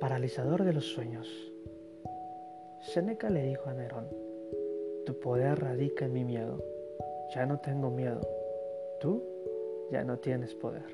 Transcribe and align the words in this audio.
paralizador 0.00 0.62
de 0.62 0.72
los 0.72 0.86
sueños. 0.92 1.28
Seneca 2.80 3.30
le 3.30 3.42
dijo 3.42 3.68
a 3.68 3.74
Nerón, 3.74 4.06
tu 5.04 5.18
poder 5.18 5.58
radica 5.58 6.04
en 6.04 6.12
mi 6.12 6.24
miedo. 6.24 6.62
Ya 7.34 7.46
no 7.46 7.58
tengo 7.58 7.90
miedo. 7.90 8.20
Tú 9.00 9.22
ya 9.90 10.04
no 10.04 10.18
tienes 10.18 10.54
poder. 10.54 10.84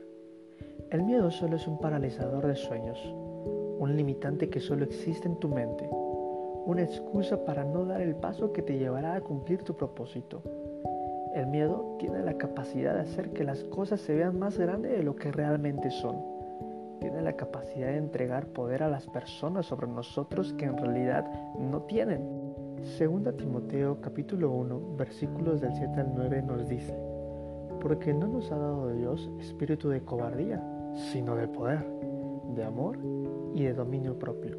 El 0.90 1.02
miedo 1.02 1.30
solo 1.30 1.56
es 1.56 1.66
un 1.66 1.78
paralizador 1.78 2.46
de 2.46 2.56
sueños, 2.56 2.98
un 3.78 3.94
limitante 3.94 4.48
que 4.48 4.60
solo 4.60 4.84
existe 4.84 5.28
en 5.28 5.36
tu 5.36 5.48
mente, 5.48 5.86
una 6.64 6.82
excusa 6.82 7.44
para 7.44 7.64
no 7.64 7.84
dar 7.84 8.00
el 8.00 8.16
paso 8.16 8.52
que 8.52 8.62
te 8.62 8.78
llevará 8.78 9.16
a 9.16 9.20
cumplir 9.20 9.62
tu 9.64 9.76
propósito. 9.76 10.42
El 11.34 11.48
miedo 11.48 11.96
tiene 11.98 12.22
la 12.22 12.38
capacidad 12.38 12.94
de 12.94 13.00
hacer 13.00 13.30
que 13.30 13.44
las 13.44 13.64
cosas 13.64 14.00
se 14.00 14.14
vean 14.14 14.38
más 14.38 14.56
grandes 14.56 14.92
de 14.92 15.02
lo 15.02 15.14
que 15.16 15.30
realmente 15.30 15.90
son 15.90 16.33
tiene 17.04 17.20
la 17.20 17.34
capacidad 17.34 17.88
de 17.88 17.98
entregar 17.98 18.46
poder 18.46 18.82
a 18.82 18.88
las 18.88 19.06
personas 19.06 19.66
sobre 19.66 19.86
nosotros 19.86 20.54
que 20.54 20.64
en 20.64 20.78
realidad 20.78 21.30
no 21.60 21.82
tienen. 21.82 22.26
Segunda 22.96 23.30
Timoteo 23.30 24.00
capítulo 24.00 24.50
1 24.52 24.96
versículos 24.96 25.60
del 25.60 25.74
7 25.74 26.00
al 26.00 26.14
9 26.14 26.40
nos 26.40 26.66
dice, 26.66 26.98
porque 27.82 28.14
no 28.14 28.26
nos 28.26 28.50
ha 28.50 28.56
dado 28.56 28.90
Dios 28.94 29.30
espíritu 29.38 29.90
de 29.90 30.00
cobardía, 30.00 30.64
sino 31.12 31.36
de 31.36 31.46
poder, 31.46 31.84
de 32.56 32.64
amor 32.64 32.96
y 33.52 33.64
de 33.64 33.74
dominio 33.74 34.18
propio. 34.18 34.56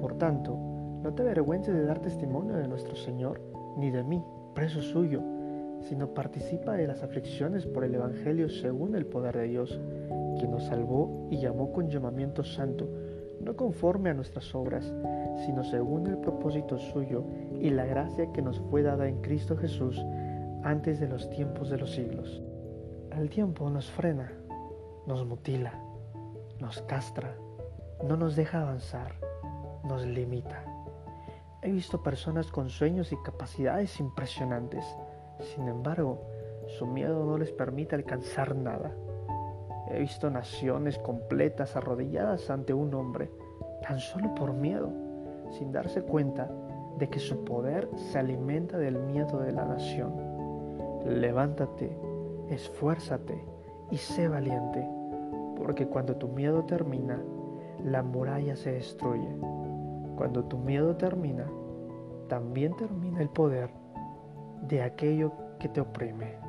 Por 0.00 0.18
tanto, 0.18 0.58
no 1.04 1.14
te 1.14 1.22
avergüences 1.22 1.76
de 1.76 1.84
dar 1.84 2.00
testimonio 2.00 2.56
de 2.56 2.66
nuestro 2.66 2.96
Señor, 2.96 3.40
ni 3.76 3.92
de 3.92 4.02
mí, 4.02 4.20
preso 4.52 4.82
suyo, 4.82 5.22
sino 5.82 6.12
participa 6.12 6.72
de 6.72 6.88
las 6.88 7.04
aflicciones 7.04 7.66
por 7.66 7.84
el 7.84 7.94
Evangelio 7.94 8.48
según 8.48 8.96
el 8.96 9.06
poder 9.06 9.36
de 9.36 9.44
Dios 9.44 9.80
quien 10.38 10.52
nos 10.52 10.64
salvó 10.64 11.28
y 11.30 11.38
llamó 11.38 11.72
con 11.72 11.90
llamamiento 11.90 12.42
santo, 12.42 12.88
no 13.40 13.56
conforme 13.56 14.10
a 14.10 14.14
nuestras 14.14 14.54
obras, 14.54 14.92
sino 15.44 15.62
según 15.64 16.06
el 16.06 16.18
propósito 16.18 16.78
suyo 16.78 17.24
y 17.60 17.70
la 17.70 17.84
gracia 17.84 18.32
que 18.32 18.42
nos 18.42 18.58
fue 18.70 18.82
dada 18.82 19.08
en 19.08 19.20
Cristo 19.20 19.56
Jesús 19.56 20.04
antes 20.64 21.00
de 21.00 21.08
los 21.08 21.28
tiempos 21.30 21.70
de 21.70 21.78
los 21.78 21.92
siglos. 21.92 22.42
El 23.12 23.30
tiempo 23.30 23.68
nos 23.70 23.90
frena, 23.90 24.32
nos 25.06 25.26
mutila, 25.26 25.80
nos 26.60 26.82
castra, 26.82 27.36
no 28.06 28.16
nos 28.16 28.36
deja 28.36 28.62
avanzar, 28.62 29.12
nos 29.84 30.06
limita. 30.06 30.64
He 31.62 31.70
visto 31.70 32.02
personas 32.02 32.50
con 32.50 32.70
sueños 32.70 33.12
y 33.12 33.16
capacidades 33.24 33.98
impresionantes, 33.98 34.84
sin 35.40 35.68
embargo, 35.68 36.22
su 36.78 36.86
miedo 36.86 37.24
no 37.24 37.38
les 37.38 37.50
permite 37.50 37.96
alcanzar 37.96 38.54
nada. 38.54 38.92
He 39.90 40.00
visto 40.00 40.30
naciones 40.30 40.98
completas 40.98 41.76
arrodilladas 41.76 42.50
ante 42.50 42.74
un 42.74 42.92
hombre, 42.94 43.30
tan 43.86 43.98
solo 43.98 44.34
por 44.34 44.52
miedo, 44.52 44.90
sin 45.50 45.72
darse 45.72 46.02
cuenta 46.02 46.50
de 46.98 47.08
que 47.08 47.18
su 47.18 47.44
poder 47.44 47.88
se 47.96 48.18
alimenta 48.18 48.76
del 48.76 48.98
miedo 48.98 49.38
de 49.40 49.52
la 49.52 49.64
nación. 49.64 50.12
Levántate, 51.06 51.96
esfuérzate 52.50 53.42
y 53.90 53.96
sé 53.96 54.28
valiente, 54.28 54.86
porque 55.56 55.86
cuando 55.86 56.16
tu 56.16 56.28
miedo 56.28 56.64
termina, 56.64 57.22
la 57.84 58.02
muralla 58.02 58.56
se 58.56 58.72
destruye. 58.72 59.28
Cuando 60.16 60.44
tu 60.44 60.58
miedo 60.58 60.96
termina, 60.96 61.46
también 62.28 62.76
termina 62.76 63.22
el 63.22 63.30
poder 63.30 63.70
de 64.62 64.82
aquello 64.82 65.32
que 65.58 65.68
te 65.68 65.80
oprime. 65.80 66.47